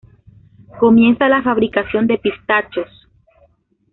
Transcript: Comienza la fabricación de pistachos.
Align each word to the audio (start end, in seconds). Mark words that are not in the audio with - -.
Comienza 0.79 1.29
la 1.29 1.43
fabricación 1.43 2.07
de 2.07 2.17
pistachos. 2.17 2.89